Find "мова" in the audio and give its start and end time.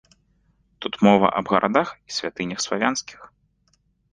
1.07-1.27